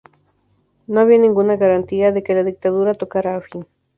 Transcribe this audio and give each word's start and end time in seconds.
No 0.87 0.99
había 1.01 1.19
ninguna 1.19 1.57
garantía 1.57 2.11
de 2.11 2.23
que 2.23 2.33
la 2.33 2.43
dictadura 2.43 2.95
tocara 2.95 3.37
a 3.37 3.41
fin. 3.41 3.67